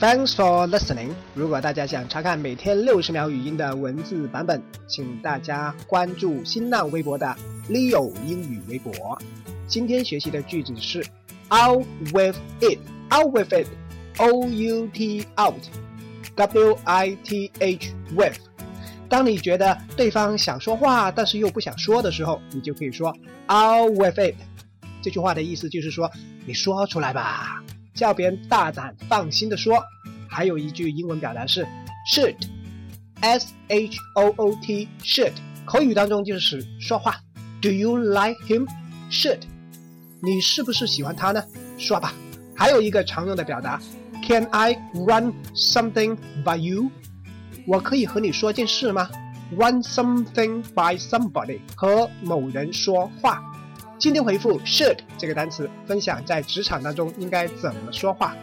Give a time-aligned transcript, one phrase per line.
[0.00, 1.10] Thanks for listening。
[1.34, 7.34] 如果大家想查看每天六十秒语音的文字版本，请大家关注新浪微博的
[7.70, 8.92] Leo 英语微博。
[9.66, 10.98] 今天学习的句子是
[11.48, 12.78] out with it。
[13.10, 13.66] out with it。
[14.18, 15.62] O U T out。
[16.34, 18.36] W I T H with。
[19.08, 23.10] 当你觉得对方想说话，但是又不想说的时候，你就可以说
[23.48, 24.34] out with it。
[25.00, 26.10] 这句话的意思就是说，
[26.44, 27.62] 你说出来吧。
[27.94, 29.82] 叫别人大胆放心的说。
[30.28, 31.66] 还有一句英文表达是
[32.12, 35.32] should，s h o o t should，
[35.64, 37.16] 口语当中就是说话。
[37.62, 39.40] Do you like him？should，
[40.20, 41.44] 你是不是喜欢他呢？
[41.78, 42.12] 说吧。
[42.56, 43.80] 还有一个常用的表达
[44.26, 46.90] ，Can I run something by you？
[47.66, 49.08] 我可以和你说件事吗
[49.56, 53.42] ？Run something by somebody，和某人说话。
[53.96, 58.34] 今天回复 should 这个单词，分享在职场当中应该怎么说话。